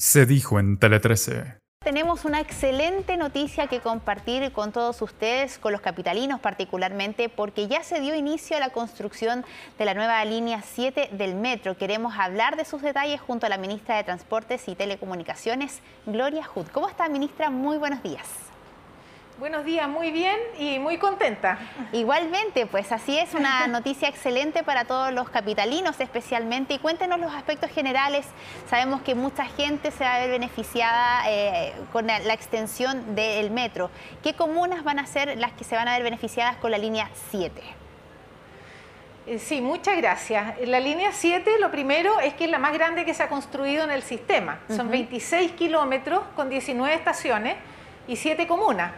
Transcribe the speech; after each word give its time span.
se 0.00 0.24
dijo 0.24 0.58
en 0.58 0.78
Tele 0.78 0.98
13. 0.98 1.58
Tenemos 1.84 2.24
una 2.24 2.40
excelente 2.40 3.18
noticia 3.18 3.66
que 3.66 3.80
compartir 3.80 4.50
con 4.52 4.72
todos 4.72 5.02
ustedes, 5.02 5.58
con 5.58 5.72
los 5.72 5.82
capitalinos 5.82 6.40
particularmente, 6.40 7.28
porque 7.28 7.68
ya 7.68 7.82
se 7.82 8.00
dio 8.00 8.14
inicio 8.14 8.56
a 8.56 8.60
la 8.60 8.70
construcción 8.70 9.44
de 9.78 9.84
la 9.84 9.92
nueva 9.92 10.24
línea 10.24 10.62
7 10.62 11.10
del 11.12 11.34
metro. 11.34 11.76
Queremos 11.76 12.14
hablar 12.18 12.56
de 12.56 12.64
sus 12.64 12.80
detalles 12.80 13.20
junto 13.20 13.44
a 13.44 13.50
la 13.50 13.58
ministra 13.58 13.96
de 13.96 14.04
Transportes 14.04 14.68
y 14.68 14.74
Telecomunicaciones, 14.74 15.80
Gloria 16.06 16.44
Hood. 16.44 16.68
¿Cómo 16.68 16.88
está, 16.88 17.08
ministra? 17.10 17.50
Muy 17.50 17.76
buenos 17.76 18.02
días. 18.02 18.49
Buenos 19.40 19.64
días, 19.64 19.88
muy 19.88 20.10
bien 20.10 20.36
y 20.58 20.78
muy 20.78 20.98
contenta. 20.98 21.58
Igualmente, 21.92 22.66
pues 22.66 22.92
así 22.92 23.16
es, 23.18 23.32
una 23.32 23.66
noticia 23.68 24.06
excelente 24.06 24.62
para 24.62 24.84
todos 24.84 25.14
los 25.14 25.30
capitalinos 25.30 25.98
especialmente. 25.98 26.74
Y 26.74 26.78
cuéntenos 26.78 27.18
los 27.18 27.32
aspectos 27.32 27.70
generales. 27.70 28.26
Sabemos 28.68 29.00
que 29.00 29.14
mucha 29.14 29.46
gente 29.46 29.92
se 29.92 30.04
va 30.04 30.16
a 30.16 30.18
ver 30.18 30.28
beneficiada 30.28 31.22
eh, 31.30 31.72
con 31.90 32.06
la, 32.06 32.18
extensión 32.34 33.14
del 33.14 33.50
metro. 33.50 33.90
¿Qué 34.22 34.34
comunas 34.34 34.84
van 34.84 34.98
a 34.98 35.06
ser 35.06 35.38
las 35.38 35.52
que 35.52 35.64
se 35.64 35.74
van 35.74 35.88
a 35.88 35.94
ver 35.94 36.02
beneficiadas 36.02 36.56
con 36.56 36.70
la 36.70 36.76
línea 36.76 37.08
7? 37.30 37.62
Eh, 39.26 39.38
sí, 39.38 39.62
muchas 39.62 39.96
gracias. 39.96 40.60
La 40.66 40.80
línea 40.80 41.12
7, 41.12 41.52
lo 41.60 41.70
primero 41.70 42.20
es 42.20 42.34
que 42.34 42.44
es 42.44 42.50
la 42.50 42.58
más 42.58 42.74
grande 42.74 43.06
que 43.06 43.14
se 43.14 43.22
ha 43.22 43.30
construido 43.30 43.84
en 43.84 43.90
el 43.90 44.02
sistema. 44.02 44.58
Son 44.68 44.90
26 44.90 45.52
kilómetros 45.52 46.24
con 46.36 46.50
19 46.50 46.94
estaciones 46.94 47.56
y 48.06 48.16
7 48.16 48.46
comunas. 48.46 48.92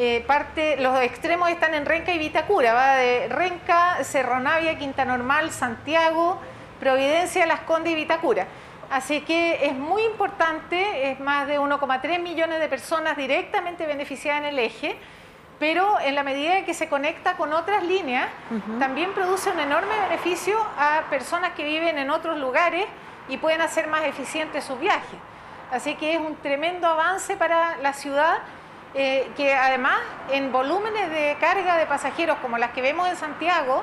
Eh, 0.00 0.22
parte, 0.28 0.76
los 0.76 0.96
extremos 1.00 1.50
están 1.50 1.74
en 1.74 1.84
Renca 1.84 2.12
y 2.12 2.18
Vitacura, 2.18 2.72
va 2.72 2.94
de 2.94 3.26
Renca, 3.28 4.04
Cerro 4.04 4.38
Navia, 4.38 4.78
Quinta 4.78 5.04
Normal, 5.04 5.50
Santiago, 5.50 6.38
Providencia, 6.78 7.44
Las 7.46 7.58
Condes 7.62 7.94
y 7.94 7.96
Vitacura. 7.96 8.46
Así 8.90 9.22
que 9.22 9.66
es 9.66 9.74
muy 9.74 10.04
importante, 10.04 11.10
es 11.10 11.18
más 11.18 11.48
de 11.48 11.58
1,3 11.58 12.20
millones 12.20 12.60
de 12.60 12.68
personas 12.68 13.16
directamente 13.16 13.86
beneficiadas 13.86 14.42
en 14.42 14.46
el 14.46 14.60
eje, 14.60 14.96
pero 15.58 15.98
en 15.98 16.14
la 16.14 16.22
medida 16.22 16.64
que 16.64 16.74
se 16.74 16.88
conecta 16.88 17.36
con 17.36 17.52
otras 17.52 17.82
líneas, 17.82 18.28
también 18.78 19.12
produce 19.14 19.50
un 19.50 19.58
enorme 19.58 19.98
beneficio 20.08 20.64
a 20.78 21.06
personas 21.10 21.54
que 21.54 21.64
viven 21.64 21.98
en 21.98 22.10
otros 22.10 22.38
lugares 22.38 22.86
y 23.28 23.38
pueden 23.38 23.62
hacer 23.62 23.88
más 23.88 24.04
eficientes 24.04 24.62
sus 24.62 24.78
viajes. 24.78 25.18
Así 25.72 25.96
que 25.96 26.14
es 26.14 26.20
un 26.20 26.36
tremendo 26.36 26.86
avance 26.86 27.36
para 27.36 27.78
la 27.78 27.92
ciudad 27.92 28.38
eh, 28.94 29.30
que 29.36 29.54
además 29.54 29.98
en 30.30 30.52
volúmenes 30.52 31.10
de 31.10 31.36
carga 31.40 31.76
de 31.76 31.86
pasajeros 31.86 32.38
como 32.38 32.58
las 32.58 32.70
que 32.72 32.82
vemos 32.82 33.08
en 33.08 33.16
Santiago, 33.16 33.82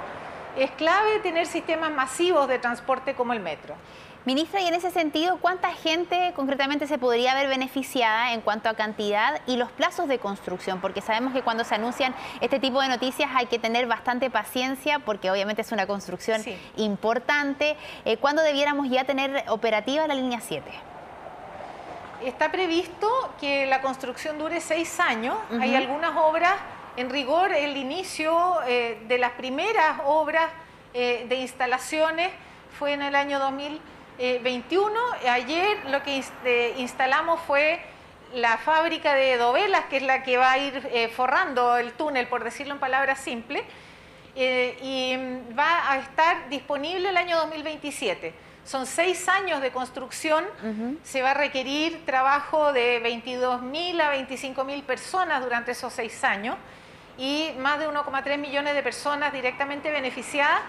es 0.58 0.72
clave 0.72 1.20
tener 1.20 1.48
sistemas 1.48 1.92
masivos 1.92 2.48
de 2.48 2.60
transporte 2.60 3.14
como 3.14 3.34
el 3.34 3.40
metro. 3.40 3.76
Ministra, 4.26 4.60
y 4.60 4.66
en 4.66 4.74
ese 4.74 4.90
sentido, 4.90 5.38
¿cuánta 5.38 5.72
gente 5.72 6.34
concretamente 6.36 6.88
se 6.88 6.98
podría 6.98 7.36
ver 7.36 7.48
beneficiada 7.48 8.34
en 8.34 8.42
cuanto 8.42 8.70
a 8.70 8.74
cantidad 8.74 9.40
y 9.46 9.56
los 9.56 9.72
plazos 9.72 10.08
de 10.08 10.18
construcción? 10.18 10.82
Porque 10.82 11.02
sabemos 11.02 11.32
que 11.32 11.44
cuando 11.44 11.64
se 11.64 11.76
anuncian 11.76 12.16
este 12.42 12.60
tipo 12.60 12.82
de 12.82 12.88
noticias 12.88 13.30
hay 13.36 13.46
que 13.46 13.60
tener 13.60 13.86
bastante 13.86 14.32
paciencia 14.32 14.98
porque 14.98 15.30
obviamente 15.30 15.62
es 15.62 15.72
una 15.72 15.86
construcción 15.86 16.42
importante. 16.76 17.78
Eh, 18.04 18.18
¿Cuándo 18.18 18.42
debiéramos 18.42 18.90
ya 18.90 19.04
tener 19.04 19.44
operativa 19.48 20.08
la 20.08 20.16
línea 20.16 20.42
7? 20.42 20.72
Está 22.26 22.52
previsto 22.52 23.08
que 23.40 23.66
la 23.66 23.82
construcción 23.82 24.38
dure 24.38 24.60
seis 24.60 25.00
años. 25.00 25.38
Hay 25.60 25.76
algunas 25.76 26.16
obras, 26.16 26.54
en 26.98 27.10
rigor, 27.10 27.52
el 27.52 27.78
inicio 27.78 28.62
eh, 28.68 29.00
de 29.08 29.18
las 29.18 29.32
primeras 29.32 30.00
obras 30.06 30.50
eh, 30.94 31.26
de 31.28 31.36
instalaciones 31.36 32.32
fue 32.80 32.94
en 32.94 33.04
el 33.04 33.16
año 33.16 33.40
2021. 33.40 35.00
Ayer 35.30 35.78
lo 35.90 36.02
que 36.04 36.24
instalamos 36.78 37.40
fue 37.42 37.80
la 38.34 38.58
fábrica 38.58 39.14
de 39.14 39.38
dovelas, 39.38 39.86
que 39.90 39.98
es 39.98 40.04
la 40.04 40.24
que 40.24 40.38
va 40.38 40.52
a 40.52 40.58
ir 40.58 40.90
eh, 40.92 41.08
forrando 41.10 41.78
el 41.78 41.94
túnel, 41.94 42.28
por 42.28 42.44
decirlo 42.44 42.74
en 42.74 42.80
palabras 42.80 43.20
simples, 43.20 43.64
y 44.38 45.16
va 45.58 45.90
a 45.90 46.00
estar 46.00 46.50
disponible 46.50 47.08
el 47.08 47.16
año 47.16 47.38
2027. 47.38 48.34
Son 48.66 48.88
seis 48.88 49.30
años 49.30 49.62
de 49.62 49.72
construcción, 49.72 50.44
se 51.04 51.22
va 51.22 51.32
a 51.32 51.34
requerir 51.36 52.04
trabajo 52.04 52.74
de 52.74 53.00
22.000 53.04 54.02
a 54.02 54.16
25.000 54.16 54.84
personas 54.84 55.44
durante 55.44 55.72
esos 55.72 55.94
seis 55.94 56.24
años 56.24 56.56
y 57.16 57.52
más 57.60 57.78
de 57.78 57.88
1,3 57.88 58.40
millones 58.40 58.74
de 58.74 58.82
personas 58.82 59.32
directamente 59.32 59.92
beneficiadas. 59.92 60.62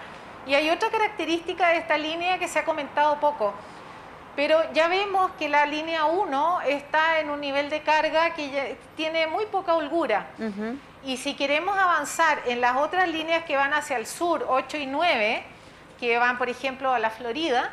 Y 0.45 0.53
hay 0.53 0.69
otra 0.69 0.91
característica 0.91 1.69
de 1.69 1.77
esta 1.77 1.97
línea 1.97 2.37
que 2.37 2.47
se 2.47 2.59
ha 2.59 2.65
comentado 2.65 3.19
poco, 3.19 3.55
pero 4.35 4.71
ya 4.73 4.87
vemos 4.87 5.31
que 5.39 5.49
la 5.49 5.65
línea 5.65 6.05
1 6.05 6.61
está 6.67 7.19
en 7.19 7.31
un 7.31 7.41
nivel 7.41 7.71
de 7.71 7.81
carga 7.81 8.35
que 8.35 8.77
tiene 8.95 9.25
muy 9.25 9.47
poca 9.47 9.73
holgura. 9.73 10.27
Y 11.03 11.17
si 11.17 11.33
queremos 11.33 11.75
avanzar 11.75 12.43
en 12.45 12.61
las 12.61 12.77
otras 12.77 13.09
líneas 13.09 13.43
que 13.45 13.57
van 13.57 13.73
hacia 13.73 13.97
el 13.97 14.05
sur, 14.05 14.45
8 14.47 14.77
y 14.77 14.85
9, 14.85 15.43
que 15.99 16.19
van, 16.19 16.37
por 16.37 16.47
ejemplo, 16.47 16.93
a 16.93 16.99
la 16.99 17.09
Florida, 17.09 17.71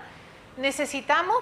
necesitamos 0.57 1.37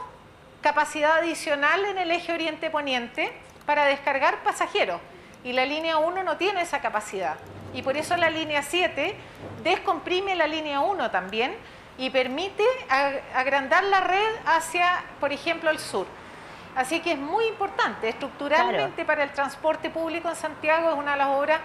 capacidad 0.61 1.19
adicional 1.19 1.85
en 1.85 1.99
el 1.99 2.11
eje 2.11 2.33
oriente-poniente 2.33 3.33
para 3.67 3.85
descargar 3.85 4.43
pasajeros 4.43 5.01
y 5.45 5.53
la 5.53 5.67
línea 5.67 5.99
1 5.99 6.23
no 6.23 6.37
tiene 6.37 6.63
esa 6.63 6.81
capacidad. 6.81 7.37
Y 7.75 7.83
por 7.83 7.97
eso 7.97 8.17
la 8.17 8.31
línea 8.31 8.63
7 8.63 9.15
descomprime 9.65 10.37
la 10.37 10.47
línea 10.47 10.81
1 10.81 11.11
también 11.11 11.55
y 11.99 12.11
permite 12.11 12.65
agrandar 13.35 13.85
la 13.85 14.01
red 14.01 14.35
hacia, 14.47 15.03
por 15.21 15.33
ejemplo, 15.33 15.71
el 15.71 15.79
sur. 15.79 16.07
Así 16.75 17.01
que 17.01 17.13
es 17.13 17.19
muy 17.19 17.45
importante, 17.47 18.09
estructuralmente 18.09 19.05
para 19.05 19.25
el 19.25 19.33
transporte 19.33 19.91
público 19.91 20.29
en 20.29 20.37
Santiago 20.37 20.91
es 20.91 20.97
una 20.97 21.13
de 21.13 21.19
las 21.19 21.29
obras 21.29 21.61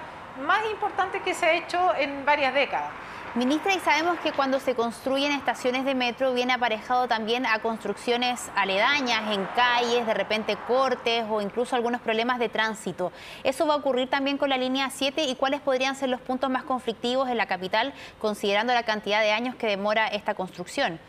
más 0.45 0.59
importantes 0.69 1.21
que 1.21 1.33
se 1.33 1.45
ha 1.45 1.53
hecho 1.53 1.95
en 1.95 2.25
varias 2.25 2.53
décadas. 2.53 2.91
Ministra, 3.35 3.75
y 3.75 3.79
sabemos 3.79 4.17
que 4.19 4.31
cuando 4.31 4.59
se 4.59 4.73
construyen 4.73 5.31
estaciones 5.31 5.85
de 5.85 5.93
metro 5.93 6.33
viene 6.33 6.53
aparejado 6.53 7.07
también 7.07 7.45
a 7.45 7.59
construcciones 7.59 8.49
aledañas, 8.55 9.31
en 9.31 9.45
calles, 9.47 10.07
de 10.07 10.13
repente 10.13 10.57
cortes 10.67 11.23
o 11.29 11.41
incluso 11.41 11.75
algunos 11.75 12.01
problemas 12.01 12.39
de 12.39 12.49
tránsito. 12.49 13.11
¿Eso 13.43 13.67
va 13.67 13.75
a 13.75 13.77
ocurrir 13.77 14.09
también 14.09 14.38
con 14.38 14.49
la 14.49 14.57
línea 14.57 14.89
7 14.89 15.23
y 15.23 15.35
cuáles 15.35 15.61
podrían 15.61 15.95
ser 15.95 16.09
los 16.09 16.21
puntos 16.21 16.49
más 16.49 16.63
conflictivos 16.63 17.29
en 17.29 17.38
la 17.38 17.45
capital 17.45 17.93
considerando 18.19 18.73
la 18.73 18.83
cantidad 18.83 19.21
de 19.21 19.31
años 19.31 19.55
que 19.55 19.67
demora 19.67 20.07
esta 20.07 20.33
construcción? 20.33 20.99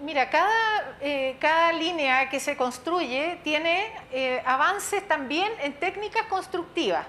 Mira, 0.00 0.28
cada, 0.28 0.96
eh, 1.00 1.36
cada 1.40 1.72
línea 1.72 2.28
que 2.28 2.38
se 2.38 2.54
construye 2.56 3.38
tiene 3.42 3.90
eh, 4.12 4.42
avances 4.44 5.06
también 5.08 5.50
en 5.62 5.72
técnicas 5.74 6.26
constructivas. 6.26 7.06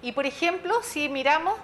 Y 0.00 0.12
por 0.12 0.24
ejemplo, 0.24 0.82
si 0.82 1.10
miramos 1.10 1.54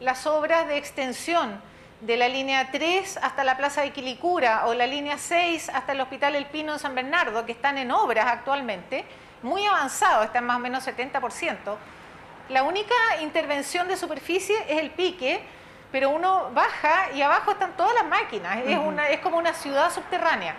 las 0.00 0.26
obras 0.26 0.66
de 0.68 0.76
extensión 0.76 1.60
de 2.00 2.16
la 2.16 2.28
línea 2.28 2.70
3 2.70 3.18
hasta 3.22 3.44
la 3.44 3.56
Plaza 3.56 3.82
de 3.82 3.92
Quilicura 3.92 4.66
o 4.66 4.74
la 4.74 4.86
línea 4.86 5.16
6 5.16 5.70
hasta 5.70 5.92
el 5.92 6.00
Hospital 6.00 6.36
El 6.36 6.46
Pino 6.46 6.74
en 6.74 6.78
San 6.78 6.94
Bernardo, 6.94 7.46
que 7.46 7.52
están 7.52 7.78
en 7.78 7.90
obras 7.90 8.26
actualmente, 8.26 9.04
muy 9.42 9.64
avanzado, 9.64 10.22
están 10.22 10.44
más 10.44 10.56
o 10.56 10.60
menos 10.60 10.86
70%. 10.86 11.76
La 12.50 12.62
única 12.62 12.94
intervención 13.22 13.88
de 13.88 13.96
superficie 13.96 14.56
es 14.68 14.78
el 14.78 14.90
pique, 14.90 15.40
pero 15.90 16.10
uno 16.10 16.50
baja 16.52 17.10
y 17.14 17.22
abajo 17.22 17.52
están 17.52 17.76
todas 17.76 17.94
las 17.94 18.06
máquinas, 18.06 18.58
es, 18.66 18.76
una, 18.76 19.08
es 19.08 19.20
como 19.20 19.38
una 19.38 19.54
ciudad 19.54 19.90
subterránea. 19.90 20.54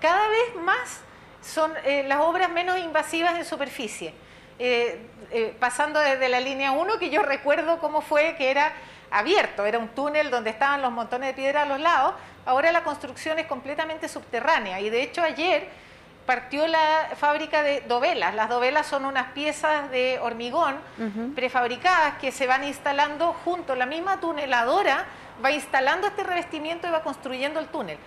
Cada 0.00 0.28
vez 0.28 0.56
más 0.56 1.00
son 1.40 1.72
eh, 1.84 2.04
las 2.06 2.20
obras 2.20 2.50
menos 2.50 2.78
invasivas 2.78 3.36
en 3.36 3.44
superficie. 3.44 4.12
Eh, 4.58 5.06
eh, 5.32 5.54
pasando 5.58 6.00
desde 6.00 6.28
la 6.28 6.40
línea 6.40 6.72
1, 6.72 6.98
que 6.98 7.10
yo 7.10 7.22
recuerdo 7.22 7.78
cómo 7.78 8.00
fue 8.00 8.36
que 8.36 8.50
era 8.50 8.72
abierto, 9.10 9.66
era 9.66 9.78
un 9.78 9.88
túnel 9.88 10.30
donde 10.30 10.50
estaban 10.50 10.80
los 10.82 10.92
montones 10.92 11.28
de 11.28 11.34
piedra 11.34 11.62
a 11.62 11.66
los 11.66 11.80
lados, 11.80 12.14
ahora 12.46 12.72
la 12.72 12.82
construcción 12.82 13.38
es 13.38 13.46
completamente 13.46 14.08
subterránea 14.08 14.80
y 14.80 14.88
de 14.88 15.02
hecho 15.02 15.22
ayer 15.22 15.68
partió 16.24 16.66
la 16.66 17.10
fábrica 17.16 17.62
de 17.62 17.82
dovelas. 17.82 18.34
Las 18.34 18.48
dovelas 18.48 18.86
son 18.86 19.04
unas 19.04 19.32
piezas 19.32 19.90
de 19.90 20.18
hormigón 20.20 20.76
prefabricadas 21.34 22.18
que 22.18 22.32
se 22.32 22.46
van 22.46 22.64
instalando 22.64 23.32
junto, 23.44 23.74
la 23.74 23.86
misma 23.86 24.20
tuneladora 24.20 25.04
va 25.44 25.50
instalando 25.50 26.06
este 26.06 26.24
revestimiento 26.24 26.88
y 26.88 26.90
va 26.90 27.02
construyendo 27.02 27.60
el 27.60 27.66
túnel. 27.66 27.98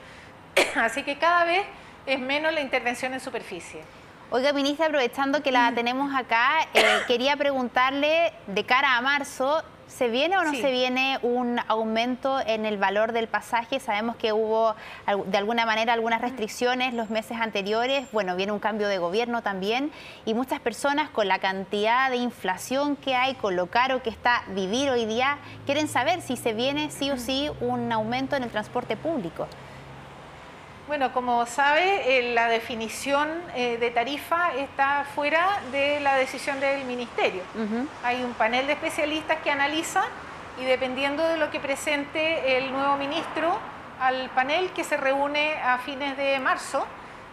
Así 0.76 1.04
que 1.04 1.18
cada 1.18 1.46
vez 1.46 1.66
es 2.06 2.20
menos 2.20 2.54
la 2.54 2.62
intervención 2.62 3.14
en 3.14 3.20
superficie. 3.20 3.84
Oiga, 4.32 4.54
ministra, 4.54 4.86
aprovechando 4.86 5.42
que 5.42 5.52
la 5.52 5.72
tenemos 5.74 6.14
acá, 6.14 6.60
eh, 6.76 6.84
quería 7.08 7.36
preguntarle 7.36 8.32
de 8.46 8.64
cara 8.64 8.96
a 8.96 9.02
marzo, 9.02 9.64
¿se 9.88 10.08
viene 10.08 10.38
o 10.38 10.44
no 10.44 10.54
se 10.54 10.70
viene 10.70 11.18
un 11.24 11.60
aumento 11.68 12.40
en 12.46 12.68
el 12.68 12.78
valor 12.78 13.12
del 13.12 13.28
pasaje? 13.28 13.80
Sabemos 13.80 14.18
que 14.18 14.32
hubo 14.32 14.76
de 15.26 15.38
alguna 15.40 15.66
manera 15.66 15.94
algunas 15.94 16.22
restricciones 16.22 16.94
los 16.94 17.10
meses 17.10 17.40
anteriores, 17.42 18.06
bueno, 18.12 18.36
viene 18.36 18.52
un 18.52 18.60
cambio 18.60 18.88
de 18.88 19.00
gobierno 19.00 19.42
también 19.42 19.92
y 20.26 20.36
muchas 20.36 20.60
personas 20.60 21.10
con 21.10 21.28
la 21.28 21.40
cantidad 21.40 22.12
de 22.12 22.18
inflación 22.18 22.98
que 22.98 23.16
hay, 23.16 23.34
con 23.34 23.56
lo 23.56 23.66
caro 23.66 24.04
que 24.04 24.12
está 24.12 24.44
vivir 24.50 24.92
hoy 24.92 25.06
día, 25.06 25.40
quieren 25.66 25.88
saber 25.88 26.22
si 26.22 26.38
se 26.38 26.54
viene 26.54 26.92
sí 26.92 27.10
o 27.10 27.18
sí 27.18 27.50
un 27.62 27.92
aumento 27.92 28.36
en 28.36 28.44
el 28.44 28.52
transporte 28.52 28.96
público. 28.96 29.48
Bueno, 30.90 31.14
como 31.14 31.46
sabe, 31.46 32.18
eh, 32.18 32.34
la 32.34 32.48
definición 32.48 33.30
eh, 33.54 33.78
de 33.78 33.92
tarifa 33.92 34.56
está 34.56 35.06
fuera 35.14 35.62
de 35.72 36.00
la 36.00 36.16
decisión 36.16 36.60
del 36.60 36.84
ministerio. 36.86 37.44
Hay 38.04 38.24
un 38.24 38.34
panel 38.34 38.66
de 38.66 38.74
especialistas 38.74 39.38
que 39.44 39.52
analiza 39.52 40.06
y 40.60 40.66
dependiendo 40.66 41.28
de 41.28 41.38
lo 41.38 41.52
que 41.52 41.60
presente 41.60 42.58
el 42.58 42.72
nuevo 42.72 42.98
ministro 42.98 43.60
al 44.00 44.32
panel 44.32 44.72
que 44.72 44.84
se 44.84 44.98
reúne 44.98 45.62
a 45.62 45.78
fines 45.78 46.18
de 46.18 46.40
marzo, 46.40 46.88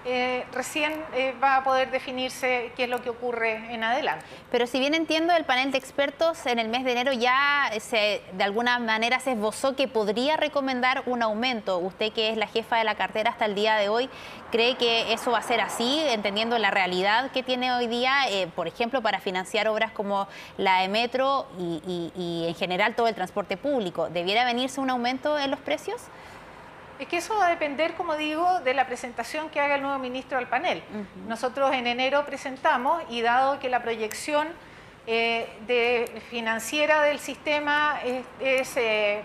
eh, 0.09 0.47
recién 0.53 0.93
eh, 1.15 1.35
va 1.43 1.57
a 1.57 1.65
poder 1.65 1.91
definirse 1.91 2.71
qué 2.77 2.85
es 2.85 2.89
lo 2.89 3.03
que 3.03 3.11
ocurre 3.11 3.75
en 3.75 3.83
adelante. 3.83 4.25
Pero 4.53 4.69
si 4.69 4.79
bien 4.79 4.95
entiendo, 4.95 5.35
el 5.35 5.45
panel 5.45 5.73
de 5.73 5.79
expertos 5.79 6.47
en 6.47 6.61
el 6.61 6.69
mes 6.69 6.85
de 6.85 6.93
enero 6.93 7.13
ya 7.13 7.73
se, 7.81 8.23
de 8.33 8.45
alguna 8.45 8.79
manera 8.79 9.19
se 9.19 9.33
esbozó 9.33 9.75
que 9.75 9.89
podría 9.89 10.37
recomendar 10.37 11.03
un 11.07 11.23
aumento. 11.23 11.79
Usted 11.79 12.13
que 12.13 12.31
es 12.31 12.37
la 12.37 12.47
jefa 12.47 12.77
de 12.77 12.85
la 12.85 12.95
cartera 12.95 13.31
hasta 13.31 13.47
el 13.47 13.57
día 13.57 13.75
de 13.75 13.89
hoy, 13.89 14.09
¿cree 14.53 14.77
que 14.77 15.13
eso 15.13 15.33
va 15.33 15.39
a 15.39 15.43
ser 15.43 15.61
así, 15.61 16.01
entendiendo 16.07 16.57
la 16.59 16.71
realidad 16.71 17.33
que 17.33 17.43
tiene 17.43 17.73
hoy 17.73 17.89
día, 17.89 18.29
eh, 18.29 18.47
por 18.55 18.69
ejemplo, 18.69 19.03
para 19.03 19.19
financiar 19.19 19.67
obras 19.67 19.91
como 19.91 20.29
la 20.57 20.83
de 20.83 20.89
metro 20.89 21.49
y, 21.59 22.13
y 22.15 22.47
en 22.47 22.55
general 22.55 22.95
todo 22.95 23.09
el 23.09 23.17
transporte 23.17 23.57
público? 23.57 24.09
¿Debiera 24.09 24.45
venirse 24.45 24.81
un 24.81 24.91
aumento 24.91 25.37
en 25.37 25.51
los 25.51 25.59
precios? 25.59 26.01
Es 26.99 27.09
que 27.09 27.19
eso 27.19 27.37
va 27.37 27.49
a 27.49 27.51
depender, 27.51 27.95
como 27.95 28.17
digo, 28.17 28.61
de 28.61 28.73
la 28.73 28.87
presentación 28.87 29.51
que 29.51 29.61
haga 29.61 29.75
el 29.75 29.83
nuevo 29.83 29.99
ministro 29.99 30.39
al 30.39 30.49
panel. 30.49 30.83
Nosotros 31.29 31.73
en 31.75 31.87
enero 31.87 32.25
presentamos 32.25 33.03
y 33.11 33.21
dado 33.21 33.59
que 33.59 33.69
la 33.69 33.83
proyección 33.83 34.49
eh, 35.07 35.47
de 35.67 36.21
financiera 36.31 37.03
del 37.03 37.19
sistema 37.19 38.01
eh, 38.03 39.25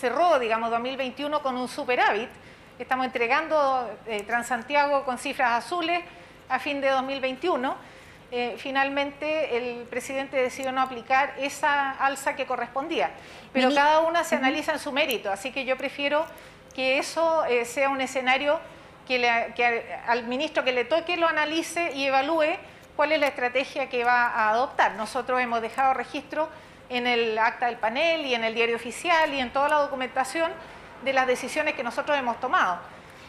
cerró, 0.00 0.38
digamos, 0.38 0.70
2021 0.70 1.42
con 1.42 1.56
un 1.56 1.68
superávit, 1.68 2.28
estamos 2.78 3.04
entregando 3.04 3.90
eh, 4.06 4.22
Transantiago 4.22 5.04
con 5.04 5.18
cifras 5.18 5.64
azules 5.64 6.00
a 6.48 6.58
fin 6.58 6.80
de 6.80 6.88
2021. 6.90 7.76
finalmente 8.56 9.56
el 9.56 9.84
presidente 9.86 10.36
decidió 10.36 10.72
no 10.72 10.80
aplicar 10.80 11.34
esa 11.38 11.90
alza 11.90 12.34
que 12.34 12.46
correspondía. 12.46 13.10
Pero 13.52 13.72
cada 13.74 14.00
una 14.00 14.24
se 14.24 14.36
analiza 14.36 14.72
en 14.72 14.78
su 14.78 14.90
mérito, 14.90 15.30
así 15.30 15.52
que 15.52 15.64
yo 15.64 15.76
prefiero 15.76 16.26
que 16.74 16.98
eso 16.98 17.44
eh, 17.44 17.64
sea 17.64 17.88
un 17.88 18.00
escenario 18.00 18.60
que, 19.06 19.28
al 20.06 20.24
ministro 20.24 20.64
que 20.64 20.72
le 20.72 20.84
toque 20.84 21.16
lo 21.16 21.28
analice 21.28 21.92
y 21.94 22.06
evalúe 22.06 22.56
cuál 22.96 23.12
es 23.12 23.20
la 23.20 23.28
estrategia 23.28 23.88
que 23.88 24.04
va 24.04 24.28
a 24.28 24.50
adoptar. 24.50 24.94
Nosotros 24.94 25.40
hemos 25.40 25.60
dejado 25.62 25.94
registro 25.94 26.48
en 26.88 27.06
el 27.06 27.38
acta 27.38 27.66
del 27.66 27.76
panel 27.76 28.26
y 28.26 28.34
en 28.34 28.44
el 28.44 28.54
diario 28.54 28.76
oficial 28.76 29.32
y 29.32 29.40
en 29.40 29.50
toda 29.52 29.68
la 29.68 29.76
documentación 29.76 30.50
de 31.04 31.12
las 31.12 31.26
decisiones 31.26 31.74
que 31.74 31.82
nosotros 31.82 32.18
hemos 32.18 32.40
tomado. 32.40 32.78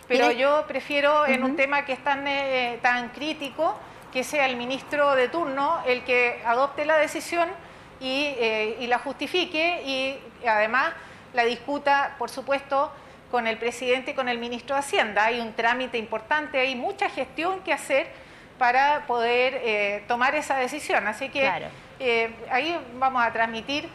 Pero 0.08 0.32
yo 0.32 0.66
prefiero 0.68 1.26
en 1.26 1.44
un 1.44 1.56
tema 1.56 1.84
que 1.84 1.94
es 1.94 2.04
tan, 2.04 2.28
eh, 2.28 2.80
tan 2.82 3.10
crítico 3.10 3.76
que 4.14 4.24
sea 4.24 4.46
el 4.46 4.56
ministro 4.56 5.16
de 5.16 5.30
turno 5.30 5.82
el 5.86 6.04
que 6.04 6.42
adopte 6.46 6.86
la 6.86 6.98
decisión 6.98 7.50
y, 8.00 8.26
eh, 8.38 8.78
y 8.80 8.88
la 8.88 9.00
justifique 9.00 9.82
y 9.84 10.48
además 10.48 10.94
la 11.34 11.44
discuta, 11.44 12.16
por 12.20 12.30
supuesto, 12.30 12.92
con 13.36 13.48
el 13.48 13.58
presidente 13.58 14.12
y 14.12 14.14
con 14.14 14.30
el 14.30 14.38
ministro 14.38 14.78
de 14.78 14.80
Hacienda. 14.80 15.26
Hay 15.26 15.42
un 15.42 15.52
trámite 15.52 15.98
importante, 15.98 16.58
hay 16.58 16.74
mucha 16.74 17.10
gestión 17.10 17.60
que 17.66 17.74
hacer 17.74 18.08
para 18.58 19.06
poder 19.08 19.60
eh, 19.62 20.06
tomar 20.08 20.36
esa 20.36 20.56
decisión. 20.56 21.06
Así 21.06 21.28
que 21.28 21.52
eh, 22.00 22.34
ahí 22.50 22.80
vamos 22.98 23.22
a 23.22 23.34
transmitir 23.34 23.90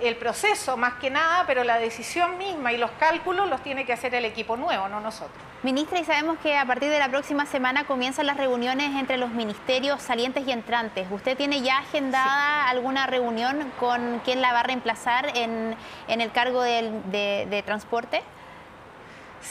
el 0.00 0.16
proceso 0.16 0.78
más 0.78 0.94
que 0.94 1.10
nada, 1.10 1.44
pero 1.46 1.62
la 1.62 1.78
decisión 1.78 2.38
misma 2.38 2.72
y 2.72 2.78
los 2.78 2.90
cálculos 2.92 3.50
los 3.50 3.62
tiene 3.62 3.84
que 3.84 3.92
hacer 3.92 4.14
el 4.14 4.24
equipo 4.24 4.56
nuevo, 4.56 4.88
no 4.88 4.98
nosotros. 5.02 5.36
Ministra, 5.62 5.98
y 5.98 6.04
sabemos 6.04 6.38
que 6.38 6.56
a 6.56 6.64
partir 6.64 6.88
de 6.88 6.98
la 6.98 7.10
próxima 7.10 7.44
semana 7.44 7.84
comienzan 7.84 8.24
las 8.24 8.38
reuniones 8.38 8.96
entre 8.98 9.18
los 9.18 9.28
ministerios 9.28 10.00
salientes 10.00 10.46
y 10.46 10.52
entrantes. 10.52 11.06
¿Usted 11.10 11.36
tiene 11.36 11.60
ya 11.60 11.80
agendada 11.80 12.66
alguna 12.70 13.06
reunión 13.06 13.70
con 13.78 14.22
quién 14.24 14.40
la 14.40 14.54
va 14.54 14.60
a 14.60 14.62
reemplazar 14.62 15.36
en, 15.36 15.76
el 16.08 16.32
cargo 16.32 16.62
de 16.62 17.62
transporte? 17.66 18.22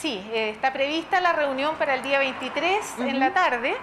Sí, 0.00 0.22
eh, 0.30 0.50
está 0.50 0.74
prevista 0.74 1.20
la 1.22 1.32
reunión 1.32 1.76
para 1.76 1.94
el 1.94 2.02
día 2.02 2.18
23 2.18 2.98
en 2.98 3.18
la 3.18 3.32
tarde. 3.32 3.74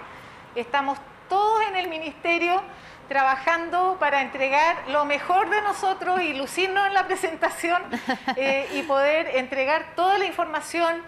Estamos 0.54 1.00
todos 1.27 1.63
en 1.68 1.75
el 1.75 1.88
ministerio 1.88 2.62
trabajando 3.10 3.98
para 4.00 4.21
entregar 4.21 4.77
lo 4.89 5.06
mejor 5.06 5.50
de 5.50 5.60
nosotros 5.63 6.21
y 6.21 6.36
lucirnos 6.36 6.86
en 6.86 6.94
la 6.94 7.07
presentación 7.07 7.81
eh, 8.36 8.69
y 8.74 8.83
poder 8.83 9.38
entregar 9.38 9.95
toda 9.95 10.19
la 10.19 10.25
información 10.25 11.01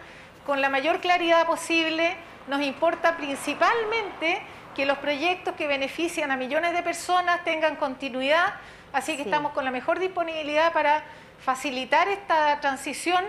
con 0.43 0.59
la 0.59 0.69
mayor 0.69 0.99
claridad 1.01 1.45
posible. 1.45 2.15
Nos 2.47 2.63
importa 2.63 3.15
principalmente 3.15 4.41
que 4.75 4.87
los 4.87 4.97
proyectos 4.97 5.53
que 5.55 5.67
benefician 5.67 6.31
a 6.31 6.35
millones 6.35 6.73
de 6.73 6.81
personas 6.81 7.43
tengan 7.43 7.75
continuidad, 7.75 8.55
así 8.91 9.15
que 9.17 9.21
estamos 9.21 9.51
con 9.51 9.65
la 9.65 9.71
mejor 9.71 9.99
disponibilidad 9.99 10.73
para 10.73 11.03
facilitar 11.45 12.07
esta 12.07 12.59
transición 12.59 13.23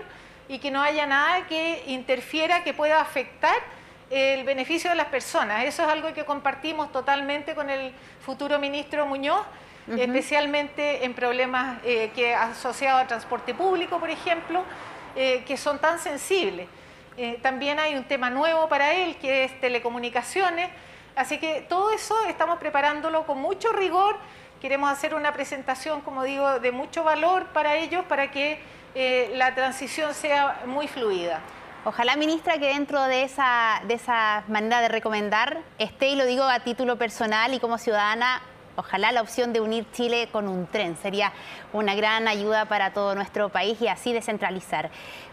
y 0.49 0.59
que 0.59 0.71
no 0.71 0.81
haya 0.81 1.05
nada 1.05 1.47
que 1.47 1.83
interfiera, 1.87 2.63
que 2.63 2.73
pueda 2.73 3.01
afectar 3.01 3.55
el 4.09 4.43
beneficio 4.45 4.89
de 4.89 4.95
las 4.95 5.07
personas. 5.07 5.65
Eso 5.65 5.83
es 5.83 5.89
algo 5.89 6.13
que 6.13 6.23
compartimos 6.23 6.91
totalmente 6.91 7.55
con 7.55 7.69
el 7.69 7.91
futuro 8.21 8.57
ministro 8.59 9.05
Muñoz, 9.05 9.45
especialmente 9.97 11.05
en 11.05 11.13
problemas 11.13 11.79
eh, 11.83 12.11
que 12.13 12.35
asociados 12.35 13.01
al 13.01 13.07
transporte 13.07 13.53
público, 13.53 13.99
por 13.99 14.09
ejemplo, 14.09 14.63
eh, 15.15 15.43
que 15.45 15.57
son 15.57 15.79
tan 15.79 15.99
sensibles. 15.99 16.67
Eh, 17.17 17.39
también 17.41 17.79
hay 17.79 17.95
un 17.95 18.03
tema 18.03 18.29
nuevo 18.29 18.69
para 18.69 18.93
él, 18.93 19.15
que 19.17 19.45
es 19.45 19.59
telecomunicaciones. 19.59 20.69
Así 21.15 21.39
que 21.39 21.65
todo 21.67 21.91
eso 21.91 22.15
estamos 22.27 22.59
preparándolo 22.59 23.25
con 23.25 23.39
mucho 23.39 23.71
rigor. 23.73 24.17
Queremos 24.61 24.89
hacer 24.89 25.13
una 25.13 25.33
presentación, 25.33 26.01
como 26.01 26.23
digo, 26.23 26.59
de 26.59 26.71
mucho 26.71 27.03
valor 27.03 27.45
para 27.47 27.75
ellos, 27.75 28.03
para 28.05 28.31
que 28.31 28.59
eh, 28.95 29.31
la 29.35 29.53
transición 29.53 30.13
sea 30.15 30.61
muy 30.65 30.87
fluida. 30.87 31.41
Ojalá, 31.85 32.15
ministra, 32.15 32.57
que 32.57 32.67
dentro 32.67 33.03
de 33.03 33.23
esa, 33.23 33.81
de 33.87 33.93
esa 33.93 34.43
manera 34.47 34.81
de 34.81 34.89
recomendar 34.89 35.59
esté, 35.77 36.09
y 36.09 36.15
lo 36.15 36.25
digo 36.25 36.43
a 36.43 36.59
título 36.61 36.97
personal 36.97 37.53
y 37.53 37.59
como 37.59 37.77
ciudadana, 37.77 38.41
ojalá 38.75 39.11
la 39.11 39.21
opción 39.21 39.53
de 39.53 39.61
unir 39.61 39.85
Chile 39.91 40.27
con 40.31 40.47
un 40.47 40.65
tren. 40.65 40.97
Sería 40.97 41.31
una 41.71 41.93
gran 41.93 42.27
ayuda 42.27 42.65
para 42.65 42.93
todo 42.93 43.13
nuestro 43.13 43.49
país 43.49 43.79
y 43.79 43.87
así 43.87 44.11
descentralizar. 44.11 44.89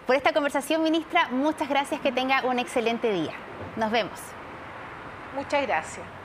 Por 0.06 0.17
esta 0.17 0.32
conversación, 0.32 0.82
ministra, 0.82 1.29
muchas 1.31 1.69
gracias, 1.69 2.00
que 2.03 2.12
tenga 2.12 2.43
un 2.44 2.59
excelente 2.59 3.11
día. 3.11 3.32
Nos 3.77 3.91
vemos. 3.91 4.20
Muchas 5.35 5.62
gracias. 5.62 6.24